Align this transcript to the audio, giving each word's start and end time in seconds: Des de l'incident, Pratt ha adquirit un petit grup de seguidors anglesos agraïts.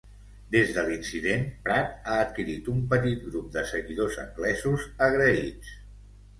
Des 0.53 0.69
de 0.77 0.83
l'incident, 0.87 1.43
Pratt 1.67 2.09
ha 2.09 2.17
adquirit 2.23 2.71
un 2.75 2.81
petit 2.95 3.29
grup 3.29 3.53
de 3.59 3.67
seguidors 3.75 4.21
anglesos 4.27 4.91
agraïts. 5.13 5.75